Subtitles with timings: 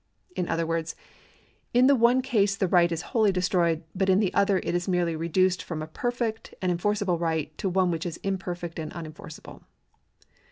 [0.35, 0.95] In other words,
[1.75, 4.87] in the one case the right is wholly destroyed, but in the other it is
[4.87, 9.61] merely reduced from a perfect and enforceable right to one which is imperfect and unenforceable.